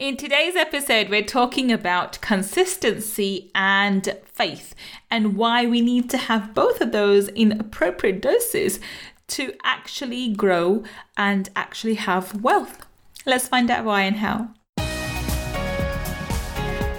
[0.00, 4.74] In today's episode, we're talking about consistency and faith
[5.10, 8.80] and why we need to have both of those in appropriate doses
[9.26, 10.84] to actually grow
[11.18, 12.86] and actually have wealth.
[13.26, 14.48] Let's find out why and how.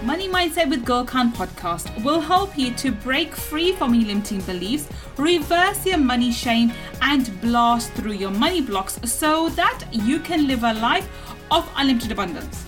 [0.04, 4.42] Money Mindset with Gul Khan podcast will help you to break free from your limiting
[4.42, 4.88] beliefs,
[5.18, 6.72] reverse your money shame,
[7.02, 11.10] and blast through your money blocks so that you can live a life
[11.50, 12.68] of unlimited abundance.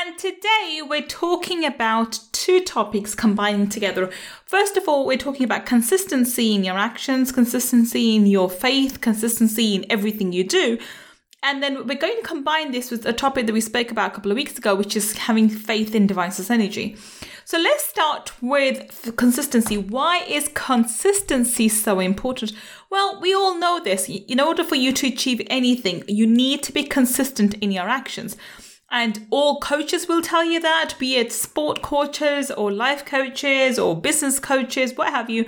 [0.00, 4.10] and today we're talking about two topics combining together.
[4.46, 9.74] First of all, we're talking about consistency in your actions, consistency in your faith, consistency
[9.74, 10.78] in everything you do.
[11.42, 14.14] And then we're going to combine this with a topic that we spoke about a
[14.14, 16.96] couple of weeks ago, which is having faith in divine source energy.
[17.44, 19.76] So let's start with consistency.
[19.76, 22.52] Why is consistency so important?
[22.90, 24.08] Well, we all know this.
[24.08, 28.36] In order for you to achieve anything, you need to be consistent in your actions.
[28.92, 33.98] And all coaches will tell you that, be it sport coaches or life coaches or
[33.98, 35.46] business coaches, what have you.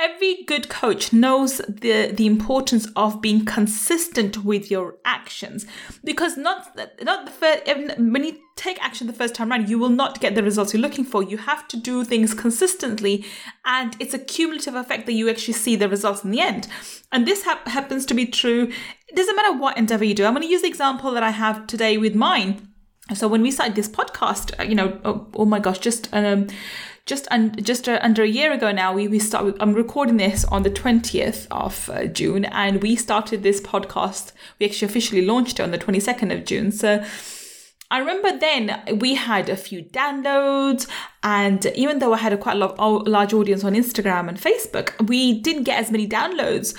[0.00, 5.66] Every good coach knows the, the importance of being consistent with your actions
[6.04, 7.66] because not not the first
[7.98, 10.80] when you take action the first time around you will not get the results you're
[10.80, 11.24] looking for.
[11.24, 13.24] You have to do things consistently
[13.64, 16.68] and it's a cumulative effect that you actually see the results in the end.
[17.10, 18.70] And this ha- happens to be true.
[19.08, 20.26] It doesn't matter what endeavor you do.
[20.26, 22.68] I'm going to use the example that i have today with mine.
[23.14, 26.48] So when we started this podcast, uh, you know, oh, oh my gosh, just um,
[27.08, 29.56] just un- just under a year ago now, we we started.
[29.60, 34.32] I'm recording this on the 20th of uh, June, and we started this podcast.
[34.58, 36.70] We actually officially launched it on the 22nd of June.
[36.70, 37.04] So.
[37.90, 40.86] I remember then we had a few downloads,
[41.22, 45.08] and even though I had a quite a lot, large audience on Instagram and Facebook,
[45.08, 46.76] we didn't get as many downloads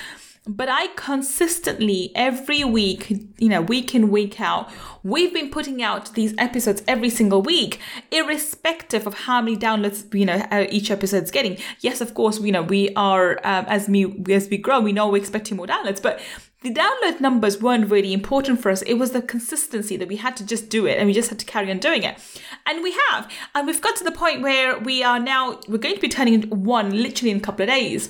[0.49, 4.71] but I consistently every week, you know, week in, week out,
[5.03, 7.79] we've been putting out these episodes every single week,
[8.09, 11.57] irrespective of how many downloads, you know, uh, each episode's getting.
[11.81, 15.07] Yes, of course, you know, we are, um, as we, as we grow, we know
[15.07, 16.19] we're expecting more downloads, but
[16.61, 18.81] the download numbers weren't really important for us.
[18.81, 21.39] It was the consistency that we had to just do it and we just had
[21.39, 22.17] to carry on doing it.
[22.65, 23.31] And we have.
[23.53, 26.49] And we've got to the point where we are now, we're going to be turning
[26.49, 28.09] one literally in a couple of days.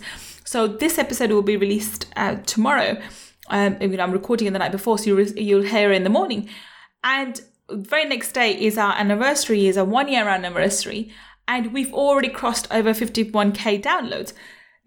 [0.49, 2.99] So this episode will be released uh, tomorrow.
[3.51, 6.03] Um, I mean, I'm recording it the night before, so you'll, you'll hear it in
[6.03, 6.49] the morning.
[7.03, 7.39] And
[7.69, 11.13] very next day is our anniversary, is a one year anniversary,
[11.47, 14.33] and we've already crossed over 51k downloads.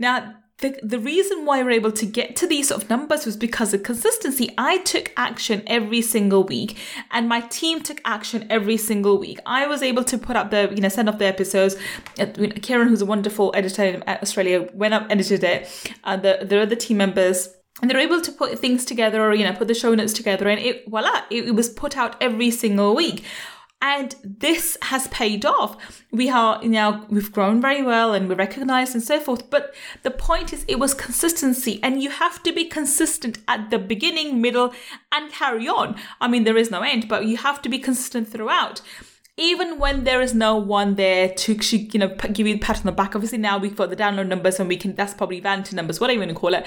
[0.00, 3.36] Now, the, the reason why we're able to get to these sort of numbers was
[3.36, 4.54] because of consistency.
[4.56, 6.78] I took action every single week
[7.10, 9.38] and my team took action every single week.
[9.44, 11.76] I was able to put up the, you know, send off the episodes.
[12.18, 12.26] Uh,
[12.62, 15.92] Karen, who's a wonderful editor in Australia, went up, edited it.
[16.04, 17.48] Uh, the, the other team members
[17.80, 20.46] and they're able to put things together or you know put the show notes together
[20.48, 23.24] and it voila it, it was put out every single week
[23.82, 26.04] and this has paid off.
[26.12, 29.50] We are you now, we've grown very well and we're recognized and so forth.
[29.50, 33.80] But the point is, it was consistency and you have to be consistent at the
[33.80, 34.72] beginning, middle,
[35.10, 35.96] and carry on.
[36.20, 38.80] I mean, there is no end, but you have to be consistent throughout
[39.42, 42.84] even when there is no one there to you know give you a pat on
[42.84, 45.74] the back obviously now we've got the download numbers and we can that's probably vanity
[45.74, 46.64] numbers whatever you want to call it.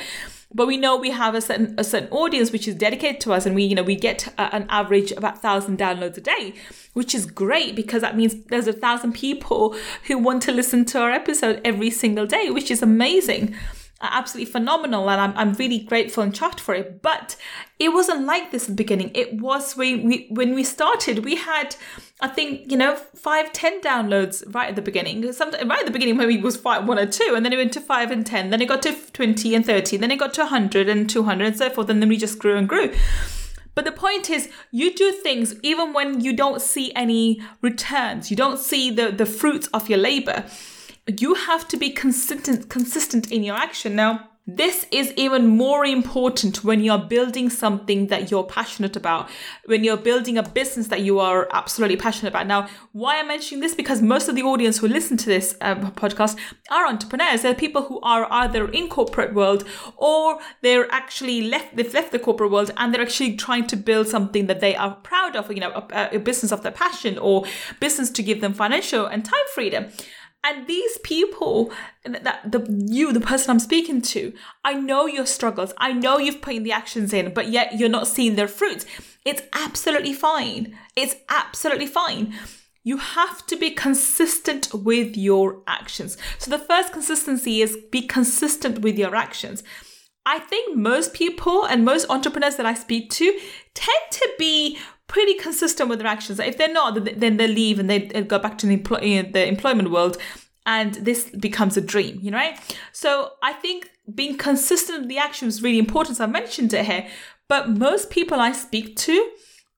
[0.53, 3.45] But we know we have a certain a certain audience which is dedicated to us
[3.45, 6.53] and we you know we get a, an average about thousand downloads a day
[6.93, 9.75] which is great because that means there's a thousand people
[10.07, 13.55] who want to listen to our episode every single day which is amazing
[14.01, 17.01] absolutely phenomenal and I'm, I'm really grateful and chuffed for it.
[17.01, 17.35] But
[17.79, 19.11] it wasn't like this at the beginning.
[19.13, 21.23] It was when we when we started.
[21.25, 21.75] We had
[22.21, 25.31] i think you know five ten downloads right at the beginning.
[25.33, 27.57] Sometimes, right at the beginning maybe it was five one or two and then it
[27.57, 28.49] went to five and ten.
[28.49, 31.57] Then it got to 20 and 30 then it got to 100 and 200 and
[31.57, 31.89] so forth.
[31.89, 32.93] And then we just grew and grew.
[33.75, 38.31] But the point is, you do things even when you don't see any returns.
[38.31, 40.45] You don't see the, the fruits of your labor
[41.07, 46.63] you have to be consistent consistent in your action now This is even more important
[46.63, 49.27] when you're building something that you're passionate about,
[49.65, 52.45] when you're building a business that you are absolutely passionate about.
[52.45, 53.73] Now, why I'm mentioning this?
[53.73, 56.37] Because most of the audience who listen to this uh, podcast
[56.69, 57.41] are entrepreneurs.
[57.41, 59.63] They're people who are either in corporate world
[59.97, 64.07] or they're actually left, they've left the corporate world and they're actually trying to build
[64.07, 67.45] something that they are proud of, you know, a, a business of their passion or
[67.79, 69.87] business to give them financial and time freedom.
[70.47, 71.73] And these people,
[72.05, 74.31] that the you, the person I'm speaking to,
[74.63, 75.73] I know your struggles.
[75.77, 78.85] I know you've put the actions in, but yet you're not seeing their fruits.
[79.25, 80.77] It's absolutely fine.
[80.95, 82.35] It's absolutely fine.
[82.83, 86.15] You have to be consistent with your actions.
[86.37, 89.63] So the first consistency is be consistent with your actions.
[90.27, 93.39] I think most people and most entrepreneurs that I speak to
[93.73, 94.77] tend to be
[95.07, 96.39] pretty consistent with their actions.
[96.39, 99.47] If they're not, then they leave and they go back to the, employ- eh, the
[99.47, 100.17] employment world
[100.65, 102.59] and this becomes a dream, you know, right?
[102.91, 106.17] So I think being consistent with the action is really important.
[106.17, 107.07] So I mentioned it here,
[107.47, 109.31] but most people I speak to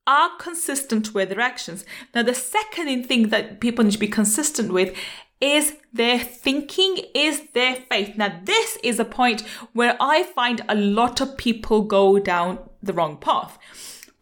[0.05, 1.83] are consistent with their actions.
[2.15, 4.95] Now, the second thing that people need to be consistent with
[5.41, 8.15] is their thinking, is their faith.
[8.15, 9.41] Now, this is a point
[9.73, 13.59] where I find a lot of people go down the wrong path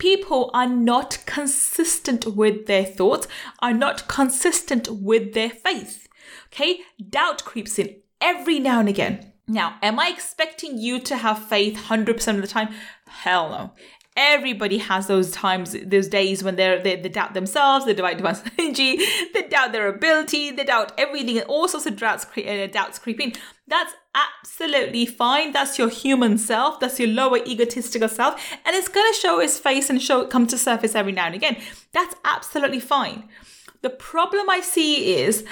[0.06, 6.08] people are not consistent with their thoughts, are not consistent with their faith.
[6.54, 9.34] Okay, doubt creeps in every now and again.
[9.48, 12.70] Now, am I expecting you to have faith 100% of the time?
[13.08, 13.72] Hell no.
[14.16, 18.38] Everybody has those times, those days when they're, they, they doubt themselves, they doubt divine
[18.58, 19.00] energy,
[19.34, 23.20] they doubt their ability, they doubt everything, and all sorts of doubts, uh, doubts creep
[23.20, 23.34] in.
[23.68, 25.52] That's absolutely fine.
[25.52, 26.80] That's your human self.
[26.80, 28.42] That's your lower egotistical self.
[28.66, 31.36] And it's going to show its face and show come to surface every now and
[31.36, 31.58] again.
[31.92, 33.28] That's absolutely fine.
[33.82, 35.46] The problem I see is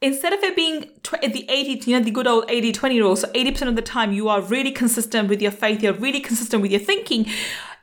[0.00, 3.16] instead of it being tw- the 80, you know, the good old 80 20 rule,
[3.16, 6.62] so 80% of the time you are really consistent with your faith, you're really consistent
[6.62, 7.26] with your thinking,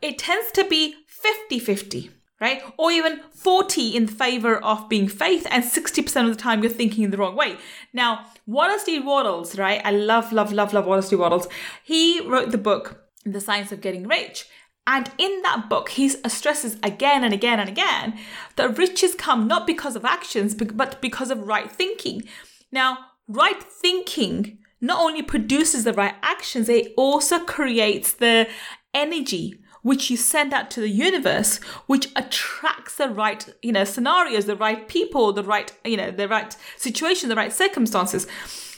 [0.05, 2.61] it tends to be 50 50 right?
[2.77, 7.05] Or even 40 in favor of being faith, and 60% of the time you're thinking
[7.05, 7.55] in the wrong way.
[7.93, 8.99] Now, Wallace D.
[8.99, 9.81] Wattles, right?
[9.85, 11.15] I love, love, love, love Wallace D.
[11.15, 11.47] Wattles.
[11.83, 14.47] He wrote the book, The Science of Getting Rich.
[14.87, 18.19] And in that book, he uh, stresses again and again and again
[18.55, 22.23] that riches come not because of actions, but because of right thinking.
[22.71, 22.97] Now,
[23.27, 28.47] right thinking not only produces the right actions, it also creates the
[28.93, 34.45] energy which you send out to the universe, which attracts the right, you know, scenarios,
[34.45, 38.25] the right people, the right, you know, the right situation, the right circumstances.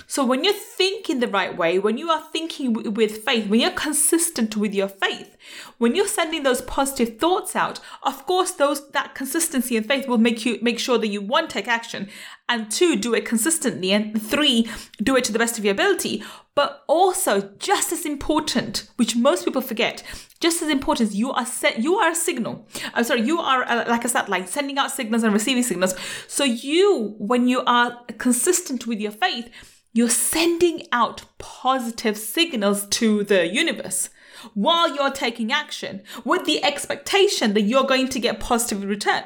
[0.09, 3.59] So when you're thinking the right way, when you are thinking w- with faith, when
[3.59, 5.35] you're consistent with your faith,
[5.79, 10.17] when you're sending those positive thoughts out, of course, those that consistency and faith will
[10.17, 12.07] make you make sure that you one take action,
[12.47, 14.69] and two do it consistently, and three
[15.03, 16.23] do it to the best of your ability.
[16.55, 20.03] But also, just as important, which most people forget,
[20.39, 21.79] just as important, you are set.
[21.79, 22.65] You are a signal.
[22.93, 25.95] I'm sorry, you are a, like a satellite, sending out signals and receiving signals.
[26.29, 29.49] So you, when you are consistent with your faith
[29.97, 34.09] you're sending out positive signals to the universe
[34.53, 39.23] while you're taking action with the expectation that you're going to get positive return.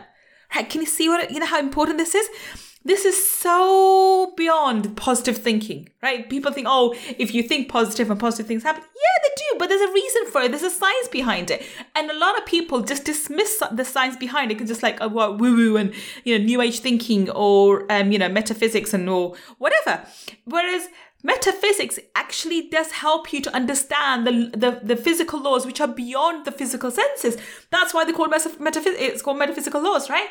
[0.55, 0.69] Right?
[0.69, 2.70] Can you see what you know how important this is?
[2.83, 6.27] This is so beyond positive thinking, right?
[6.29, 8.81] People think, oh, if you think positive and positive things happen.
[8.83, 10.51] Yeah, they do, but there's a reason for it.
[10.51, 11.63] There's a science behind it.
[11.95, 15.09] And a lot of people just dismiss the science behind it because just like, oh,
[15.09, 15.93] well, woo woo and,
[16.23, 20.03] you know, new age thinking or, um, you know, metaphysics and or whatever.
[20.45, 20.87] Whereas
[21.23, 26.45] metaphysics actually does help you to understand the, the, the physical laws which are beyond
[26.45, 27.37] the physical senses.
[27.69, 28.97] That's why they call metaphysics.
[28.99, 30.29] It's called metaphysical laws, right?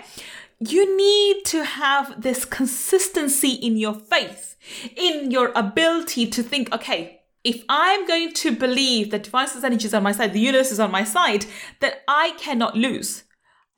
[0.61, 4.57] You need to have this consistency in your faith,
[4.95, 9.95] in your ability to think, okay, if I'm going to believe that divine energy is
[9.95, 11.47] on my side, the universe is on my side,
[11.81, 13.25] that I cannot lose.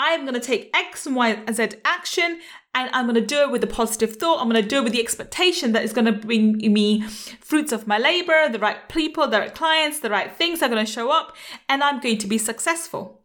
[0.00, 2.40] I am going to take X Y and Z action
[2.74, 4.40] and I'm going to do it with a positive thought.
[4.40, 7.70] I'm going to do it with the expectation that it's going to bring me fruits
[7.70, 10.90] of my labor, the right people, the right clients, the right things are going to
[10.90, 11.36] show up,
[11.68, 13.20] and I'm going to be successful.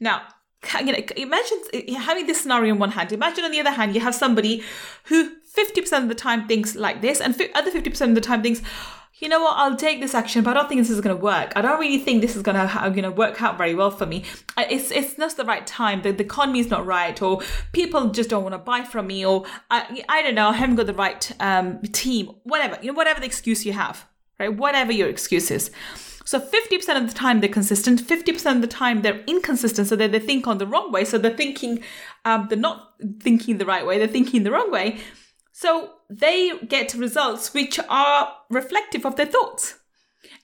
[0.00, 0.22] Now,
[0.80, 1.58] you know, imagine
[1.96, 3.12] having this scenario on one hand.
[3.12, 4.62] Imagine on the other hand, you have somebody
[5.04, 8.62] who 50% of the time thinks like this, and other 50% of the time thinks,
[9.18, 11.22] you know what, I'll take this action, but I don't think this is going to
[11.22, 11.52] work.
[11.56, 14.04] I don't really think this is going to you know work out very well for
[14.04, 14.24] me.
[14.58, 16.02] It's it's not the right time.
[16.02, 17.40] The, the economy is not right, or
[17.72, 20.76] people just don't want to buy from me, or I, I don't know, I haven't
[20.76, 22.30] got the right um, team.
[22.42, 24.06] Whatever you know, whatever the excuse you have,
[24.38, 24.54] right?
[24.54, 25.70] Whatever your excuse is.
[26.26, 30.10] So 50% of the time they're consistent, 50% of the time they're inconsistent, so that
[30.10, 31.04] they think on the wrong way.
[31.04, 31.82] So they're thinking,
[32.24, 34.98] um, they're not thinking the right way, they're thinking the wrong way.
[35.52, 39.78] So they get results which are reflective of their thoughts.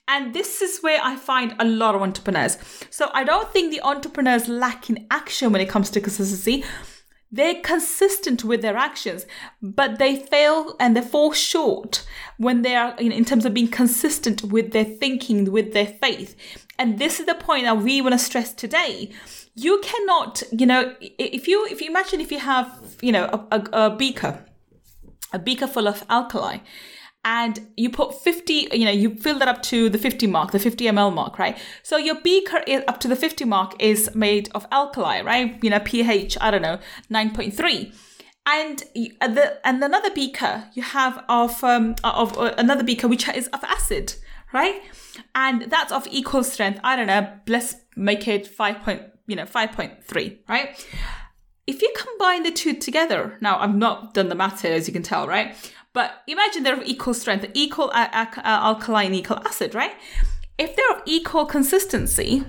[0.07, 2.57] And this is where I find a lot of entrepreneurs.
[2.89, 6.63] So I don't think the entrepreneurs lack in action when it comes to consistency.
[7.33, 9.25] They're consistent with their actions,
[9.59, 12.05] but they fail and they fall short
[12.37, 16.35] when they are in, in terms of being consistent with their thinking, with their faith.
[16.77, 19.11] And this is the point that we want to stress today.
[19.55, 22.69] You cannot, you know, if you if you imagine if you have,
[23.01, 24.45] you know, a, a, a beaker,
[25.31, 26.59] a beaker full of alkali,
[27.25, 30.59] and you put 50 you know you fill that up to the 50 mark the
[30.59, 31.57] 50 ml mark right?
[31.81, 35.57] So your beaker is up to the 50 mark is made of alkali right?
[35.63, 36.79] You know ph i don't know
[37.11, 37.93] 9.3
[38.45, 38.83] and
[39.21, 43.47] uh, the and another beaker you have of um of uh, another beaker which is
[43.47, 44.15] of acid
[44.53, 44.81] right?
[45.33, 49.45] And that's of equal strength i don't know let's make it 5 point you know
[49.45, 50.87] 5.3 right?
[51.65, 54.93] If you combine the two together now i've not done the math here as you
[54.93, 55.55] can tell right
[55.93, 59.93] but imagine they're of equal strength, equal uh, uh, alkaline, equal acid, right?
[60.57, 62.43] If they're of equal consistency,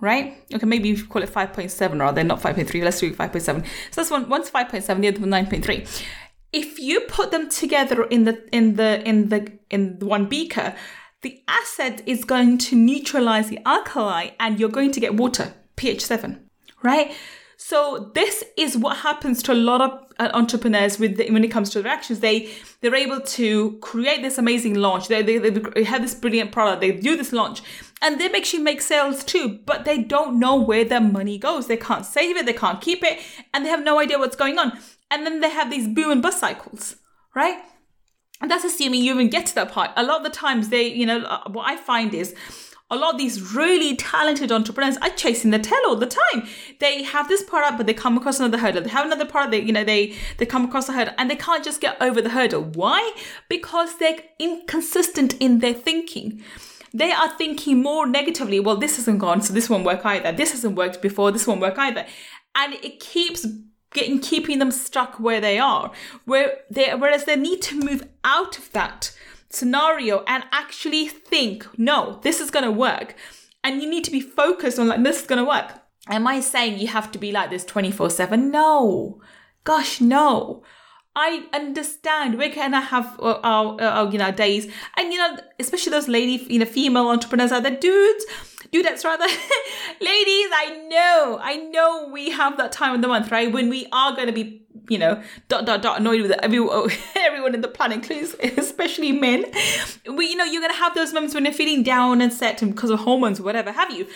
[0.00, 0.42] right?
[0.52, 2.82] Okay, maybe you call it 5.7 or they're not 5.3.
[2.82, 3.40] Let's do 5.7.
[3.40, 3.62] So
[3.94, 6.04] that's one, one's 5.7, the other one 9.3.
[6.52, 10.74] If you put them together in the in the in the in one beaker,
[11.20, 16.06] the acid is going to neutralize the alkali, and you're going to get water, pH
[16.06, 16.48] 7,
[16.82, 17.12] right?
[17.60, 21.48] So this is what happens to a lot of uh, entrepreneurs with the, when it
[21.48, 22.20] comes to their actions.
[22.20, 22.50] They
[22.80, 25.08] they're able to create this amazing launch.
[25.08, 26.80] They, they they have this brilliant product.
[26.80, 27.60] They do this launch,
[28.00, 29.58] and they actually make sales too.
[29.66, 31.66] But they don't know where their money goes.
[31.66, 32.46] They can't save it.
[32.46, 33.18] They can't keep it,
[33.52, 34.78] and they have no idea what's going on.
[35.10, 36.94] And then they have these boom and bust cycles,
[37.34, 37.60] right?
[38.40, 39.90] And that's assuming you even get to that part.
[39.96, 42.36] A lot of the times, they you know uh, what I find is
[42.90, 46.48] a lot of these really talented entrepreneurs are chasing the tail all the time.
[46.78, 48.82] They have this product, but they come across another hurdle.
[48.82, 51.36] They have another product, they, you know, they, they come across a hurdle and they
[51.36, 52.62] can't just get over the hurdle.
[52.62, 53.12] Why?
[53.48, 56.42] Because they're inconsistent in their thinking.
[56.94, 58.60] They are thinking more negatively.
[58.60, 60.32] Well, this hasn't gone, so this won't work either.
[60.32, 62.06] This hasn't worked before, this won't work either.
[62.54, 63.46] And it keeps
[63.92, 65.92] getting keeping them stuck where they are.
[66.24, 69.14] Where they whereas they need to move out of that
[69.50, 73.14] scenario and actually think, no, this is going to work.
[73.64, 75.72] And you need to be focused on like, this is going to work.
[76.08, 78.50] Am I saying you have to be like this 24 7?
[78.50, 79.20] No.
[79.64, 80.62] Gosh, no.
[81.14, 85.36] I understand we're gonna have uh, our, our, our, you know days, and you know
[85.58, 88.24] especially those lady you know female entrepreneurs out there, dudes,
[88.72, 89.24] dudettes rather,
[90.00, 90.48] ladies.
[90.54, 94.14] I know, I know we have that time of the month, right, when we are
[94.14, 96.90] gonna be you know, dot dot dot annoyed with everyone,
[97.48, 99.44] everyone in the planet, please, especially men.
[100.06, 102.90] We, you know, you're gonna have those moments when you're feeling down and set because
[102.90, 104.06] of hormones or whatever have you.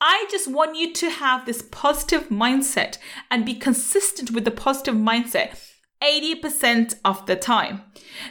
[0.00, 2.96] I just want you to have this positive mindset
[3.30, 5.69] and be consistent with the positive mindset
[6.02, 7.82] 80% of the time.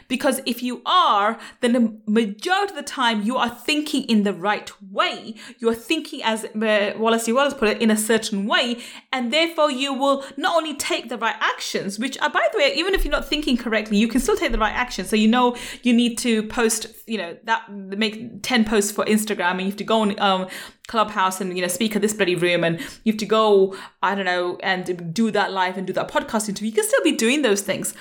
[0.08, 4.34] Because if you are, then the majority of the time you are thinking in the
[4.34, 5.36] right way.
[5.60, 7.28] You are thinking, as uh, Wallace.
[7.28, 8.80] Wallace put it, in a certain way.
[9.14, 12.74] And therefore you will not only take the right actions, which are, by the way,
[12.76, 15.06] even if you're not thinking correctly, you can still take the right action.
[15.06, 19.52] So you know you need to post, you know, that make 10 posts for Instagram
[19.52, 20.48] and you have to go on um,
[20.90, 24.16] Clubhouse and you know speak at this bloody room, and you have to go, I
[24.16, 26.70] don't know, and do that live and do that podcast interview.
[26.70, 27.94] You can still be doing those things,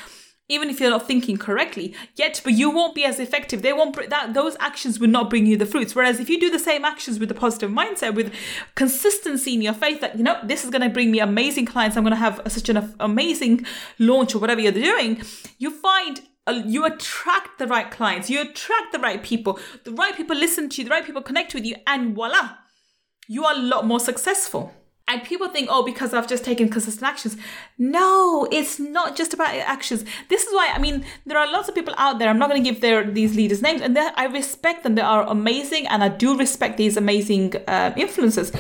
[0.49, 1.95] even if you're not thinking correctly.
[2.17, 3.63] Yet, but you won't be as effective.
[3.63, 5.95] They won't that those actions will not bring you the fruits.
[5.95, 8.33] Whereas if you do the same actions with a positive mindset, with
[8.75, 11.97] consistency in your faith, that you know this is going to bring me amazing clients.
[11.97, 13.67] I'm going to have such an amazing
[13.99, 15.23] launch or whatever you're doing.
[15.59, 16.23] You find
[16.65, 20.81] you attract the right clients, you attract the right people, the right people listen to
[20.81, 22.57] you, the right people connect with you, and voila,
[23.29, 24.73] you are a lot more successful.
[25.11, 27.39] And people think, oh, because I've just taken consistent actions.
[27.79, 30.05] No, it's not just about actions.
[30.29, 32.29] This is why, I mean, there are lots of people out there.
[32.29, 34.97] I'm not going to give their these leaders names, and I respect them.
[34.97, 38.55] They are amazing, and I do respect these amazing uh, influencers.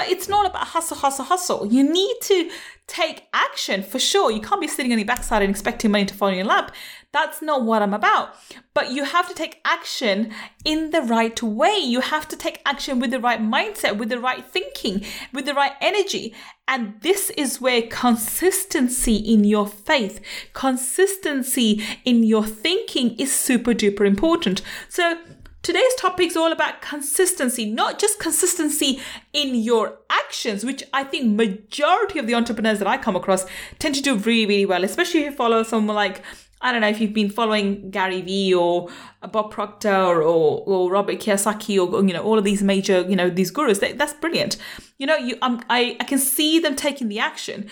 [0.00, 1.66] But it's not about hustle, hustle, hustle.
[1.66, 2.50] You need to
[2.86, 4.30] take action for sure.
[4.30, 6.74] You can't be sitting on your backside and expecting money to fall in your lap.
[7.12, 8.30] That's not what I'm about.
[8.72, 10.32] But you have to take action
[10.64, 11.76] in the right way.
[11.76, 15.04] You have to take action with the right mindset, with the right thinking,
[15.34, 16.34] with the right energy.
[16.66, 20.18] And this is where consistency in your faith,
[20.54, 24.62] consistency in your thinking is super duper important.
[24.88, 25.18] So
[25.62, 29.00] Today's topic is all about consistency, not just consistency
[29.34, 33.44] in your actions, which I think majority of the entrepreneurs that I come across
[33.78, 36.22] tend to do really, really well, especially if you follow someone like
[36.62, 38.88] I don't know if you've been following Gary Vee or
[39.32, 43.30] Bob Proctor or, or Robert Kiyosaki or, you know, all of these major, you know,
[43.30, 44.58] these gurus, they, that's brilliant.
[44.98, 47.70] You know, you, um, I, I can see them taking the action.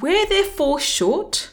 [0.00, 1.50] Where they fall short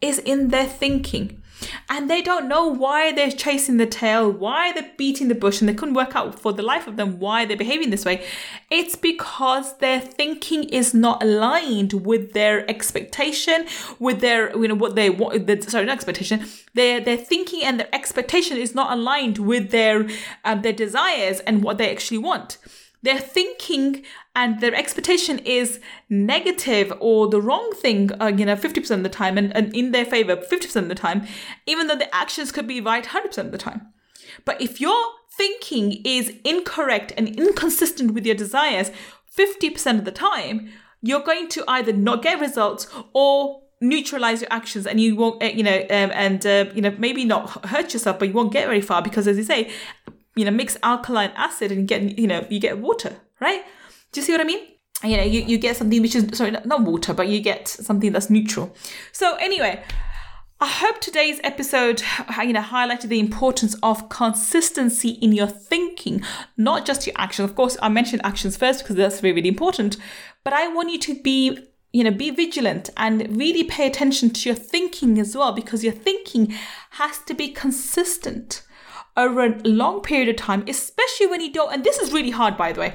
[0.00, 1.40] is in their thinking.
[1.88, 5.68] And they don't know why they're chasing the tail, why they're beating the bush, and
[5.68, 8.24] they couldn't work out for the life of them why they're behaving this way.
[8.70, 13.66] It's because their thinking is not aligned with their expectation,
[13.98, 15.46] with their you know what they want.
[15.46, 16.46] The, sorry, not expectation.
[16.74, 20.08] Their their thinking and their expectation is not aligned with their
[20.44, 22.58] um, their desires and what they actually want
[23.04, 24.02] their thinking
[24.34, 29.08] and their expectation is negative or the wrong thing, uh, you know, 50% of the
[29.10, 31.26] time and, and in their favor 50% of the time,
[31.66, 33.92] even though the actions could be right 100% of the time.
[34.46, 34.96] But if your
[35.30, 38.90] thinking is incorrect and inconsistent with your desires
[39.36, 40.70] 50% of the time,
[41.02, 45.46] you're going to either not get results or neutralize your actions and you won't, uh,
[45.46, 48.66] you know, um, and, uh, you know, maybe not hurt yourself, but you won't get
[48.66, 49.70] very far because, as you say,
[50.36, 53.62] you know, mix alkaline acid and get, you know, you get water, right?
[54.12, 54.66] Do you see what I mean?
[55.02, 58.12] You know, you, you get something which is, sorry, not water, but you get something
[58.12, 58.74] that's neutral.
[59.12, 59.82] So anyway,
[60.60, 62.02] I hope today's episode,
[62.40, 66.22] you know, highlighted the importance of consistency in your thinking,
[66.56, 67.44] not just your action.
[67.44, 69.98] Of course, I mentioned actions first because that's really, really important.
[70.42, 71.58] But I want you to be,
[71.92, 75.92] you know, be vigilant and really pay attention to your thinking as well, because your
[75.92, 76.54] thinking
[76.90, 78.62] has to be consistent
[79.16, 82.56] over a long period of time, especially when you don't, and this is really hard,
[82.56, 82.94] by the way.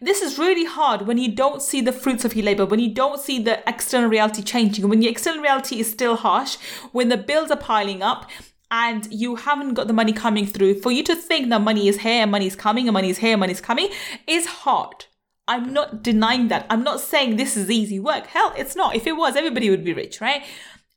[0.00, 2.92] This is really hard when you don't see the fruits of your labor, when you
[2.92, 6.56] don't see the external reality changing, when the external reality is still harsh,
[6.92, 8.28] when the bills are piling up,
[8.72, 12.00] and you haven't got the money coming through, for you to think that money is
[12.00, 13.88] here, money is coming, and money is here, money is coming,
[14.26, 15.06] is hard.
[15.48, 16.66] I'm not denying that.
[16.70, 18.26] I'm not saying this is easy work.
[18.28, 18.94] Hell, it's not.
[18.94, 20.44] If it was, everybody would be rich, right?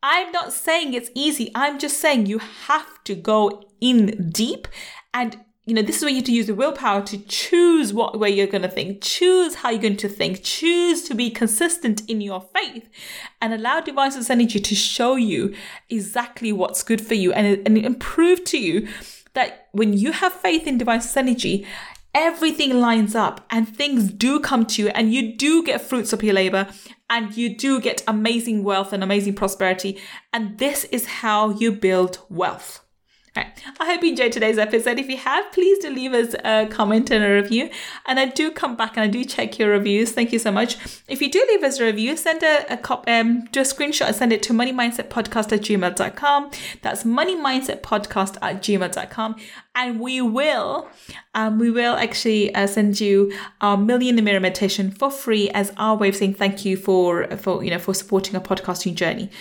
[0.04, 1.50] I'm not saying it's easy.
[1.56, 4.68] I'm just saying you have to go in deep
[5.14, 8.20] and you know, this is where you have to use the willpower to choose what
[8.20, 12.02] way you're going to think, choose how you're going to think, choose to be consistent
[12.10, 12.90] in your faith,
[13.42, 15.56] and allow divine energy to show you
[15.90, 18.90] exactly what's good for you and, and prove to you
[19.36, 21.66] that when you have faith in divine energy,
[22.14, 26.22] everything lines up and things do come to you and you do get fruits of
[26.22, 26.68] your labor
[27.14, 30.02] and you do get amazing wealth and amazing prosperity.
[30.34, 32.83] And this is how you build wealth.
[33.36, 33.48] Right.
[33.80, 35.00] I hope you enjoyed today's episode.
[35.00, 37.72] If you have, please do leave us a comment and a review.
[38.06, 40.12] And I do come back and I do check your reviews.
[40.12, 40.78] Thank you so much.
[41.08, 44.06] If you do leave us a review, send a, a cop, um, do a screenshot
[44.06, 46.52] and send it to moneymindsetpodcast at gmail.com.
[46.84, 49.36] That's moneymindsetpodcast at gmail.com.
[49.74, 50.88] And we will,
[51.34, 55.50] um, we will actually uh, send you our million in the mirror meditation for free
[55.50, 58.94] as our way of saying thank you for, for, you know, for supporting our podcasting
[58.94, 59.32] journey.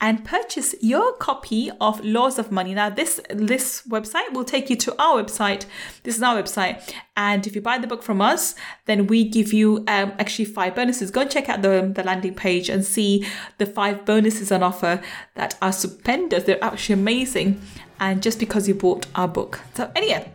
[0.00, 2.74] and purchase your copy of Laws of Money.
[2.74, 5.66] Now, this this website will take you to our website.
[6.04, 8.54] This is our website, and if you buy the book from us,
[8.86, 11.10] then we give you um, actually five bonuses.
[11.10, 13.26] Go and check out the the landing page and see
[13.58, 15.00] the five bonuses on offer
[15.34, 16.44] that are stupendous.
[16.44, 17.60] They're actually amazing,
[18.02, 19.60] and just because you bought our book.
[19.74, 20.30] So anyway.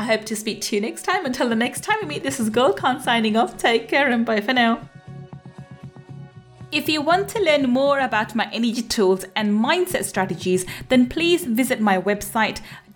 [0.00, 1.26] I hope to speak to you next time.
[1.26, 3.56] Until the next time we meet, this is Khan signing off.
[3.56, 4.88] Take care and bye for now.
[6.70, 11.44] If you want to learn more about my energy tools and mindset strategies, then please
[11.44, 12.60] visit my website